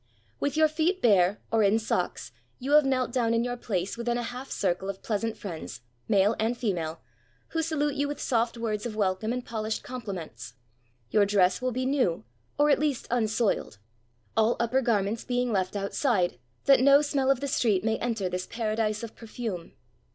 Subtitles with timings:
[0.39, 3.55] With your feet bare or in socks you have knelt 409 JAPAN down in your
[3.65, 7.01] place within a half circle of pleasant friends, male and female,
[7.49, 10.55] who salute you with soft words of welcome and poUshed compliments.
[11.11, 12.23] Your dress will be new,
[12.57, 13.77] or at least unsoiled;
[14.35, 18.47] aU upper garments being left outside that no smeU of the street may enter this
[18.47, 19.73] paradise of perfume.